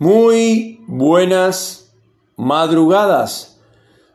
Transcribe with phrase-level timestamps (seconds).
[0.00, 1.92] Muy buenas
[2.38, 3.60] madrugadas.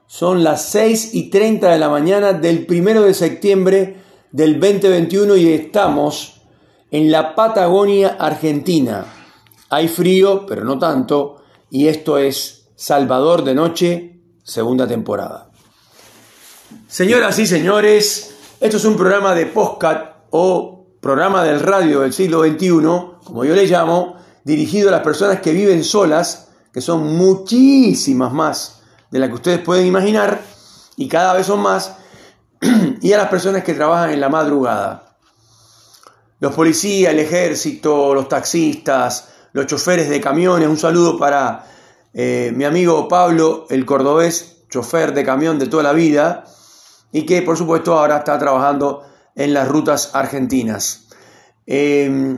[0.08, 3.98] Son las 6 y 30 de la mañana del primero de septiembre
[4.32, 6.42] del 2021 y estamos
[6.90, 9.06] en la Patagonia Argentina.
[9.70, 15.52] Hay frío, pero no tanto, y esto es Salvador de Noche, segunda temporada.
[16.88, 22.44] Señoras y señores, esto es un programa de postcat o programa del radio del siglo
[22.44, 22.70] XXI,
[23.24, 28.80] como yo le llamo, dirigido a las personas que viven solas, que son muchísimas más
[29.10, 30.40] de las que ustedes pueden imaginar,
[30.96, 31.96] y cada vez son más,
[33.02, 35.18] y a las personas que trabajan en la madrugada.
[36.40, 41.66] Los policías, el ejército, los taxistas, los choferes de camiones, un saludo para
[42.14, 46.46] eh, mi amigo Pablo, el cordobés, chofer de camión de toda la vida,
[47.12, 49.04] y que por supuesto ahora está trabajando
[49.34, 51.08] en las rutas argentinas.
[51.66, 52.38] Eh,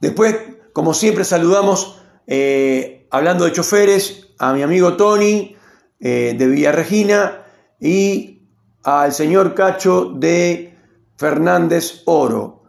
[0.00, 0.36] Después,
[0.72, 5.56] como siempre, saludamos, eh, hablando de choferes, a mi amigo Tony
[5.98, 7.44] eh, de Villa Regina
[7.80, 8.46] y
[8.84, 10.76] al señor Cacho de
[11.16, 12.62] Fernández Oro,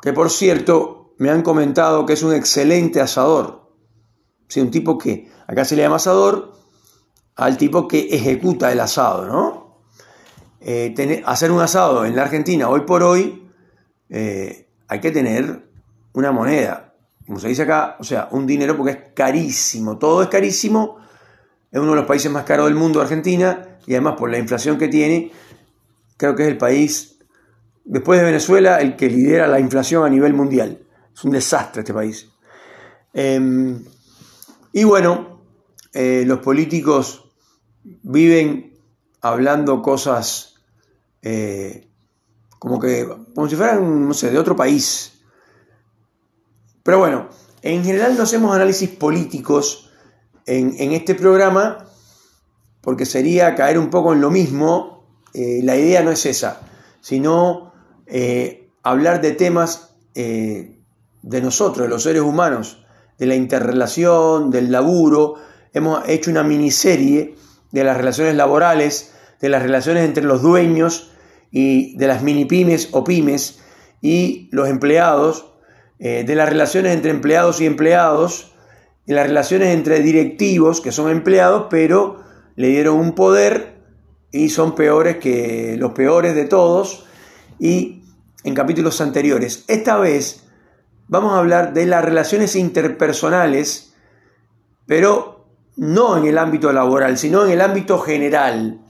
[0.00, 3.72] que por cierto me han comentado que es un excelente asador.
[4.48, 6.52] Sí, un tipo que, acá se le llama asador,
[7.34, 9.82] al tipo que ejecuta el asado, ¿no?
[10.60, 13.42] Eh, hacer un asado en la Argentina hoy por hoy
[14.08, 15.68] hay que tener
[16.16, 16.85] una moneda,
[17.26, 20.98] como se dice acá, o sea, un dinero porque es carísimo, todo es carísimo,
[21.70, 24.78] es uno de los países más caros del mundo, Argentina, y además por la inflación
[24.78, 25.32] que tiene,
[26.16, 27.18] creo que es el país,
[27.84, 30.80] después de Venezuela, el que lidera la inflación a nivel mundial.
[31.14, 32.28] Es un desastre este país.
[33.12, 33.82] Em,
[34.72, 35.42] y bueno,
[35.92, 37.30] eh, los políticos
[37.82, 38.74] viven
[39.22, 40.56] hablando cosas
[41.22, 41.88] eh,
[42.58, 45.15] como que, como si fueran, no sé, de otro país.
[46.86, 47.28] Pero bueno,
[47.62, 49.90] en general no hacemos análisis políticos
[50.46, 51.84] en, este programa
[52.80, 55.04] porque sería caer un poco en lo mismo.
[55.34, 56.60] Eh, la idea no es esa,
[57.00, 57.72] sino
[58.06, 60.78] eh, hablar de temas eh,
[61.22, 62.86] de nosotros, de los seres humanos,
[63.18, 65.34] de la interrelación, del laburo.
[65.72, 67.34] Hemos hecho una miniserie
[67.72, 71.10] de las relaciones laborales, de las relaciones entre los dueños
[71.50, 73.58] y de las mini pymes o pymes
[74.00, 75.55] y los empleados
[75.98, 78.52] eh, de las relaciones entre empleados y empleados,
[79.06, 82.22] de las relaciones entre directivos, que son empleados, pero
[82.56, 83.76] le dieron un poder
[84.32, 87.06] y son peores que los peores de todos,
[87.58, 88.02] y
[88.44, 89.64] en capítulos anteriores.
[89.68, 90.44] Esta vez
[91.08, 93.94] vamos a hablar de las relaciones interpersonales,
[94.86, 95.46] pero
[95.76, 98.80] no en el ámbito laboral, sino en el ámbito general.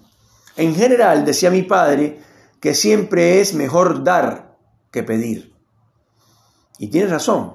[0.56, 2.20] En general, decía mi padre,
[2.60, 4.56] que siempre es mejor dar
[4.90, 5.55] que pedir.
[6.78, 7.54] Y tiene razón,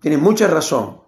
[0.00, 1.00] tiene mucha razón.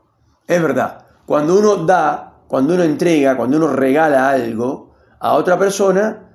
[0.46, 6.30] Es verdad, cuando uno da, cuando uno entrega, cuando uno regala algo a otra persona,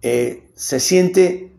[0.00, 1.52] eh, se siente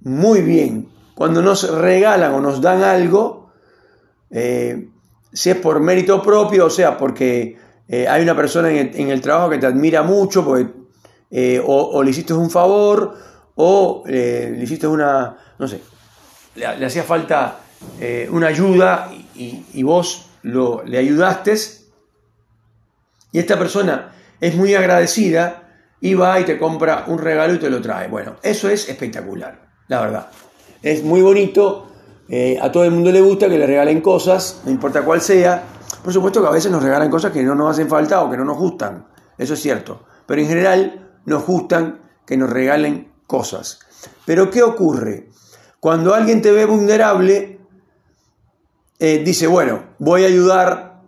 [0.00, 0.88] muy bien.
[1.14, 3.50] Cuando nos regalan o nos dan algo,
[4.30, 4.88] eh,
[5.32, 7.56] si es por mérito propio, o sea, porque
[7.88, 12.34] eh, hay una persona en el, trabajo que te admira mucho, porque, o, le hiciste
[12.34, 13.16] un favor,
[13.54, 15.80] o le hiciste una, no sé,
[16.54, 17.60] le hacía falta
[18.00, 21.54] eh, una ayuda y, vos lo, le ayudaste
[23.32, 25.66] y esta persona es muy agradecida
[26.00, 28.08] y va y te compra un regalo y te lo trae.
[28.08, 30.26] Bueno, eso es espectacular, la verdad.
[30.82, 31.86] Es muy bonito,
[32.28, 35.64] eh, a todo el mundo le gusta que le regalen cosas, no importa cuál sea.
[36.02, 38.36] Por supuesto que a veces nos regalan cosas que no nos hacen falta o que
[38.36, 39.06] no nos gustan,
[39.38, 40.06] eso es cierto.
[40.26, 43.80] Pero en general nos gustan que nos regalen cosas.
[44.24, 45.28] Pero ¿qué ocurre?
[45.80, 47.55] Cuando alguien te ve vulnerable,
[48.98, 51.02] eh, dice, bueno, voy a ayudar,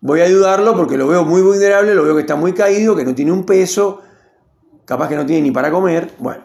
[0.00, 3.04] voy a ayudarlo porque lo veo muy vulnerable, lo veo que está muy caído, que
[3.04, 4.00] no tiene un peso,
[4.84, 6.44] capaz que no tiene ni para comer, bueno.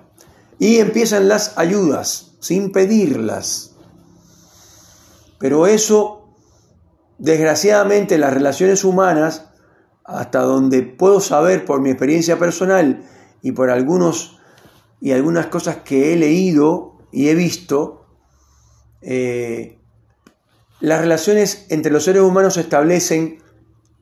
[0.59, 3.76] Y empiezan las ayudas, sin pedirlas.
[5.40, 6.30] Pero eso,
[7.18, 9.50] desgraciadamente, en las relaciones humanas,
[10.03, 13.03] hasta donde puedo saber por mi experiencia personal
[13.41, 14.40] y por algunos
[15.02, 18.06] y algunas cosas que he leído y he visto,
[19.02, 19.79] eh,
[20.79, 23.40] las relaciones entre los seres humanos se establecen,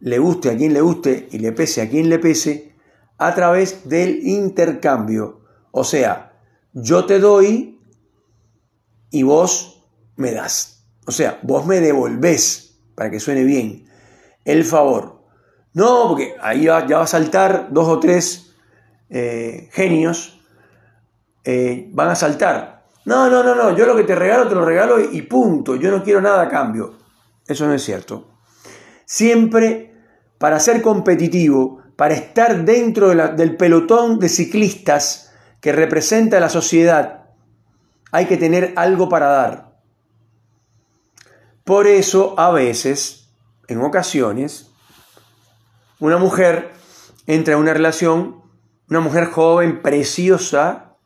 [0.02, 2.76] le guste a quien le guste y le pese a quien le pese,
[3.18, 5.42] a través del intercambio.
[5.72, 6.34] O sea,
[6.74, 7.80] yo te doy
[9.10, 9.88] y vos
[10.18, 10.86] me das.
[11.08, 13.86] O sea, vos me devolvés, para que suene bien,
[14.44, 15.24] el favor.
[15.74, 18.54] No, porque ahí ya va a saltar dos o tres
[19.10, 20.42] eh, genios,
[21.44, 22.75] eh, van a saltar.
[23.06, 25.92] No, no, no, no, yo lo que te regalo, te lo regalo y punto, yo
[25.92, 26.98] no quiero nada a cambio.
[27.48, 28.40] Eso no es cierto.
[29.06, 29.94] Siempre
[30.38, 37.30] para ser competitivo, para estar dentro del pelotón de ciclistas que representa la sociedad,
[38.12, 39.80] hay que tener algo para dar.
[41.64, 43.30] Por eso, a veces,
[43.68, 44.72] en ocasiones,
[46.00, 46.72] una mujer
[47.26, 48.44] entra en una relación,
[48.90, 50.98] una mujer joven, preciosa,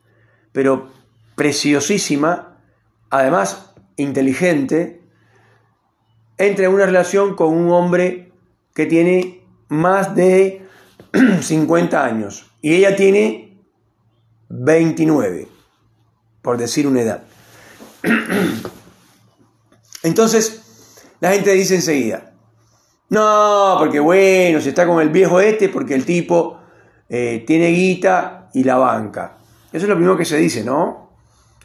[0.51, 0.92] pero
[1.39, 2.57] preciosísima,
[3.09, 5.01] además inteligente,
[6.38, 8.33] entra en una relación con un hombre
[8.75, 10.68] que tiene más de
[11.41, 13.57] 50 años y ella tiene
[14.50, 15.47] 29,
[16.41, 17.24] por decir una edad.
[20.03, 22.33] Entonces, la gente dice enseguida,
[23.07, 26.59] no, porque bueno, se está con el viejo este, porque el tipo
[27.07, 29.38] eh, tiene guita y la banca.
[29.71, 31.08] Eso es lo primero que se dice, ¿no?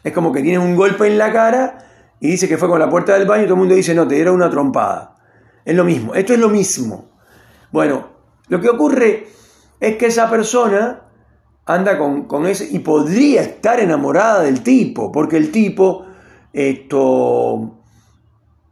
[0.05, 1.79] Es como que tiene un golpe en la cara
[2.19, 4.07] y dice que fue con la puerta del baño y todo el mundo dice, no,
[4.07, 5.15] te dieron una trompada.
[5.65, 7.09] Es lo mismo, esto es lo mismo.
[7.71, 8.07] Bueno,
[8.49, 9.25] lo que ocurre
[9.79, 11.01] es que esa persona
[11.65, 16.05] anda con, con ese y podría estar enamorada del tipo, porque el tipo
[16.53, 17.79] esto,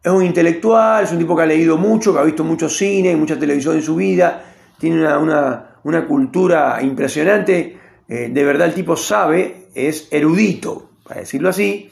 [0.03, 3.15] es un intelectual, es un tipo que ha leído mucho, que ha visto mucho cine,
[3.15, 4.44] mucha televisión en su vida,
[4.77, 7.75] tiene una, cultura impresionante,
[8.07, 11.89] eh, de verdad el tipo sabe, es erudito, para decirlo así,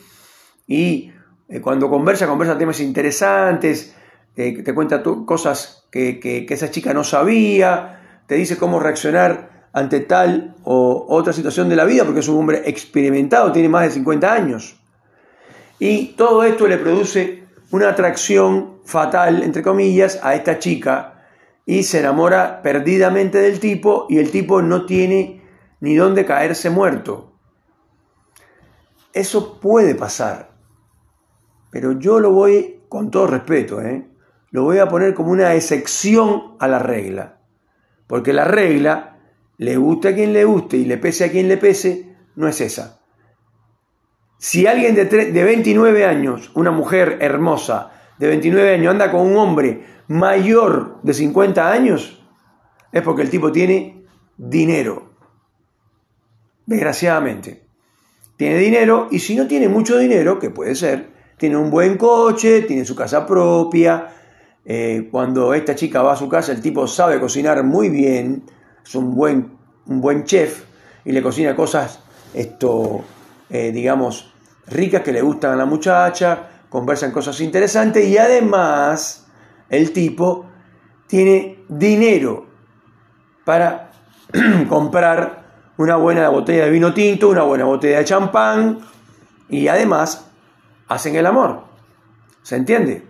[0.67, 1.11] y
[1.49, 3.95] eh, cuando conversa, conversa temas interesantes,
[4.35, 10.01] eh, te cuenta cosas que, que, esa chica no sabía, te dice cómo reaccionar ante
[10.01, 13.91] tal o otra situación de la vida, porque es un hombre experimentado, tiene más de
[13.91, 14.77] 50 años.
[15.79, 21.25] Y todo esto le produce una atracción fatal, entre comillas, a esta chica
[21.65, 25.41] y se enamora perdidamente del tipo y el tipo no tiene
[25.79, 27.30] ni dónde caerse muerto.
[29.13, 30.51] Eso puede pasar.
[31.71, 34.07] Pero yo lo voy, con todo respeto, ¿eh?
[34.51, 37.39] lo voy a poner como una excepción a la regla.
[38.07, 39.17] Porque la regla,
[39.57, 42.59] le guste a quien le guste y le pese a quien le pese, no es
[42.61, 42.99] esa.
[44.37, 49.37] Si alguien de, de 29 años, una mujer hermosa de 29 años, anda con un
[49.37, 52.21] hombre mayor de 50 años,
[52.91, 54.05] es porque el tipo tiene
[54.37, 55.13] dinero.
[56.65, 57.70] Desgraciadamente.
[58.41, 62.63] Tiene dinero y si no tiene mucho dinero, que puede ser, tiene un buen coche,
[62.63, 64.07] tiene su casa propia.
[64.65, 68.41] Eh, cuando esta chica va a su casa, el tipo sabe cocinar muy bien,
[68.83, 69.51] es un buen,
[69.85, 70.63] un buen chef
[71.05, 71.99] y le cocina cosas,
[72.33, 73.03] esto,
[73.51, 74.33] eh, digamos,
[74.65, 79.27] ricas que le gustan a la muchacha, conversan cosas interesantes y además
[79.69, 80.47] el tipo
[81.05, 82.47] tiene dinero
[83.45, 83.91] para
[84.67, 88.79] comprar una buena botella de vino tinto, una buena botella de champán
[89.49, 90.27] y además
[90.87, 91.63] hacen el amor.
[92.43, 93.07] ¿Se entiende?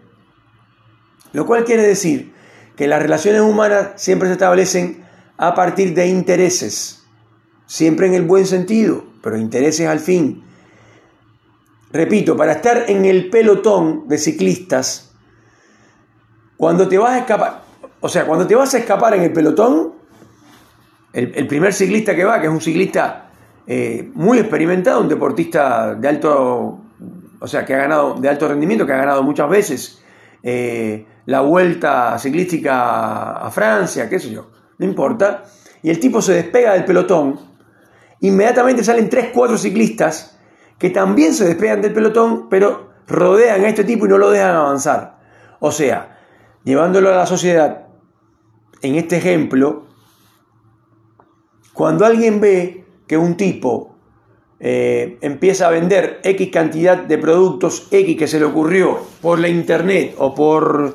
[1.34, 2.34] Lo cual quiere decir
[2.76, 5.06] que las relaciones humanas siempre se establecen
[5.38, 7.04] a partir de intereses,
[7.66, 10.44] siempre en el buen sentido, pero intereses al fin.
[11.92, 15.12] Repito, para estar en el pelotón de ciclistas,
[16.58, 17.64] cuando te vas a escapar,
[18.00, 19.94] o sea, cuando te vas a escapar en el pelotón,
[21.14, 23.30] el, primer ciclista que va, que es un ciclista
[23.68, 26.82] eh, muy experimentado, un deportista de alto
[27.42, 30.04] o sea, que ha ganado de alto rendimiento, que ha ganado muchas veces
[30.44, 35.44] eh, la vuelta ciclística a Francia, qué sé yo, no importa.
[35.82, 37.40] Y el tipo se despega del pelotón,
[38.20, 40.38] inmediatamente salen 3, 4 ciclistas
[40.78, 44.56] que también se despegan del pelotón, pero rodean a este tipo y no lo dejan
[44.56, 45.18] avanzar.
[45.60, 46.20] O sea,
[46.64, 47.88] llevándolo a la sociedad,
[48.84, 49.88] en este ejemplo,
[51.82, 53.96] cuando alguien ve que un tipo
[54.60, 59.48] eh, empieza a vender X cantidad de productos X que se le ocurrió por la
[59.48, 60.94] internet o por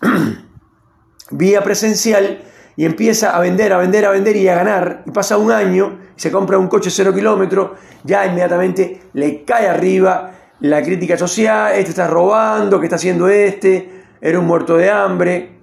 [1.32, 2.38] vía presencial
[2.76, 5.98] y empieza a vender, a vender, a vender y a ganar, y pasa un año,
[6.16, 7.72] y se compra un coche cero kilómetros,
[8.04, 14.04] ya inmediatamente le cae arriba la crítica social, este está robando, ¿qué está haciendo este?
[14.20, 15.55] Era un muerto de hambre.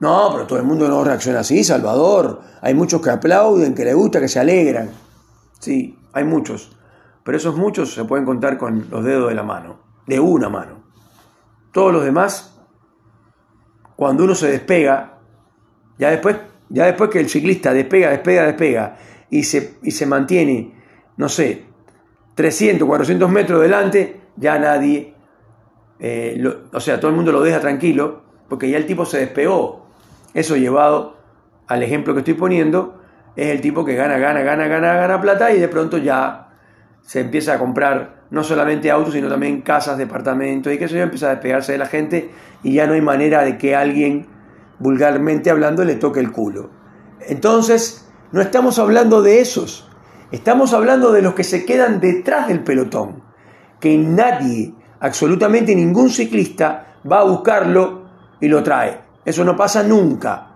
[0.00, 2.40] No, pero todo el mundo no reacciona así, Salvador.
[2.60, 4.90] Hay muchos que aplauden, que les gusta, que se alegran.
[5.58, 6.76] Sí, hay muchos,
[7.24, 10.84] pero esos muchos se pueden contar con los dedos de la mano, de una mano.
[11.72, 12.58] Todos los demás,
[13.96, 15.18] cuando uno se despega,
[15.98, 16.36] ya después,
[16.68, 18.96] ya después que el ciclista despega, despega, despega,
[19.30, 20.74] y se, y se mantiene,
[21.16, 21.66] no sé,
[22.36, 25.14] 300, 400 metros delante, ya nadie,
[25.98, 26.40] eh,
[26.72, 29.87] o sea, todo el mundo lo deja tranquilo, porque ya el tipo se despegó.
[30.34, 31.16] Eso llevado
[31.66, 33.00] al ejemplo que estoy poniendo,
[33.36, 36.48] es el tipo que gana, gana, gana, gana, gana plata y de pronto ya
[37.02, 41.04] se empieza a comprar no solamente autos, sino también casas, departamentos, y que eso ya
[41.04, 42.30] empieza a despegarse de la gente
[42.62, 44.26] y ya no hay manera de que alguien,
[44.78, 46.70] vulgarmente hablando, le toque el culo.
[47.26, 49.88] Entonces, no estamos hablando de esos,
[50.30, 53.22] estamos hablando de los que se quedan detrás del pelotón,
[53.80, 58.08] que nadie, absolutamente ningún ciclista, va a buscarlo
[58.40, 59.07] y lo trae.
[59.28, 60.46] Eso no pasa nunca.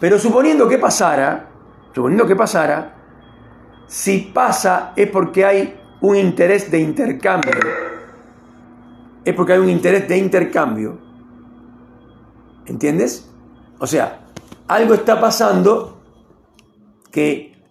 [0.00, 1.46] Pero suponiendo que pasara,
[1.94, 2.92] suponiendo que pasara,
[3.86, 7.52] si pasa es porque hay un interés de intercambio.
[9.24, 10.98] Es porque hay un interés de intercambio.
[12.66, 13.30] ¿Entiendes?
[13.78, 14.22] O sea,
[14.66, 16.02] algo está pasando
[17.12, 17.62] que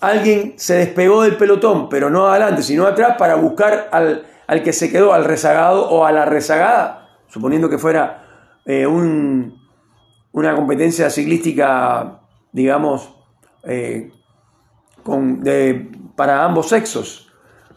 [0.00, 4.92] alguien se despegó del pelotón, pero no adelante, sino atrás, para buscar al, que se
[4.92, 8.86] quedó, al rezagado o a la rezagada, suponiendo que fuera eh,
[10.32, 12.20] una competencia ciclística,
[12.52, 13.14] digamos,
[13.64, 14.10] eh,
[15.02, 15.42] con,
[16.16, 17.32] para ambos sexos.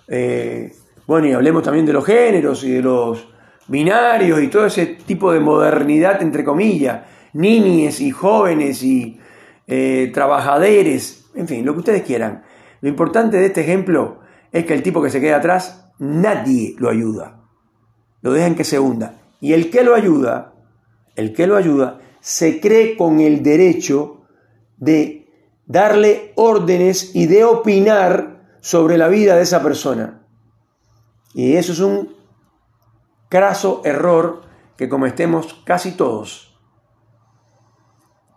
[0.08, 0.74] Eh,
[1.08, 3.28] bueno, y hablemos también de los géneros y de los
[3.68, 7.02] binarios y todo ese tipo de modernidad, entre comillas,
[7.34, 9.20] niñes y jóvenes y
[9.68, 12.44] eh, trabajadores, en fin, lo que ustedes quieran.
[12.82, 14.20] Lo importante de este ejemplo
[14.52, 17.40] es que el tipo que se queda atrás, nadie lo ayuda.
[18.22, 19.16] Lo dejan que se hunda.
[19.40, 20.54] Y el que lo ayuda,
[21.16, 24.22] el que lo ayuda, se cree con el derecho
[24.78, 25.28] de
[25.66, 30.26] darle órdenes y de opinar sobre la vida de esa persona.
[31.34, 32.16] Y eso es un
[33.30, 34.44] craso error
[34.78, 36.58] que cometemos casi todos.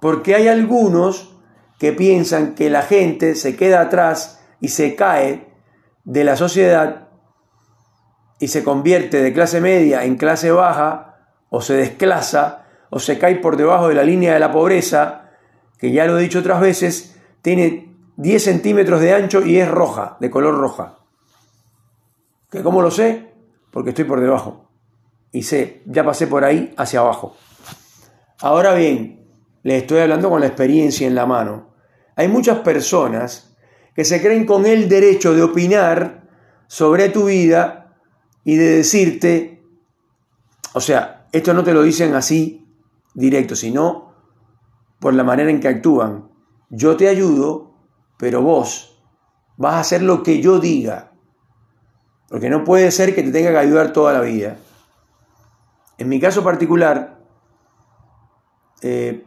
[0.00, 1.36] Porque hay algunos
[1.78, 5.52] que piensan que la gente se queda atrás y se cae
[6.04, 7.08] de la sociedad
[8.38, 11.16] y se convierte de clase media en clase baja
[11.50, 12.63] o se desclasa
[12.94, 15.32] o se cae por debajo de la línea de la pobreza,
[15.78, 20.16] que ya lo he dicho otras veces, tiene 10 centímetros de ancho y es roja,
[20.20, 20.98] de color roja.
[22.48, 23.32] ¿Que ¿Cómo lo sé?
[23.72, 24.70] Porque estoy por debajo.
[25.32, 27.36] Y sé, ya pasé por ahí hacia abajo.
[28.40, 29.26] Ahora bien,
[29.64, 31.74] les estoy hablando con la experiencia en la mano.
[32.14, 33.56] Hay muchas personas
[33.96, 36.28] que se creen con el derecho de opinar
[36.68, 37.96] sobre tu vida
[38.44, 39.64] y de decirte,
[40.74, 42.63] o sea, esto no te lo dicen así
[43.14, 44.12] directo, sino
[45.00, 46.34] por la manera en que actúan
[46.76, 47.72] yo te ayudo,
[48.18, 49.00] pero vos
[49.56, 51.12] vas a hacer lo que yo diga.
[52.28, 54.56] Porque no puede ser que te tenga que ayudar toda la vida.
[55.98, 57.20] En mi caso particular,
[58.82, 59.24] eh,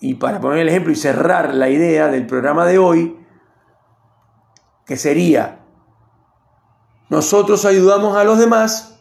[0.00, 3.16] y para poner el ejemplo y cerrar la idea del programa de hoy,
[4.84, 5.60] que sería,
[7.08, 9.00] nosotros ayudamos a los demás,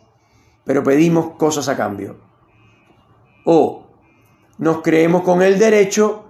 [0.63, 2.17] pero pedimos cosas a cambio.
[3.45, 3.88] O
[4.59, 6.25] nos creemos con el derecho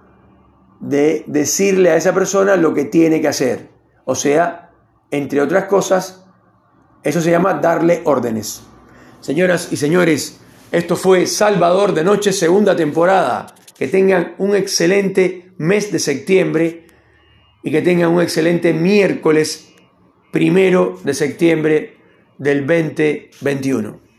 [0.80, 3.68] de decirle a esa persona lo que tiene que hacer.
[4.06, 4.70] O sea,
[5.10, 6.24] entre otras cosas,
[7.02, 8.62] eso se llama darle órdenes.
[9.20, 10.40] Señoras y señores,
[10.72, 13.54] esto fue Salvador de Noche, segunda temporada.
[13.76, 16.86] Que tengan un excelente mes de septiembre
[17.62, 19.72] y que tengan un excelente miércoles
[20.30, 21.96] primero de septiembre
[22.38, 24.09] del 2021.